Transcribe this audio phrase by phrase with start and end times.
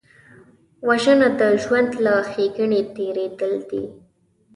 [0.87, 3.83] وژنه د ژوند له ښېګڼې تېرېدل دي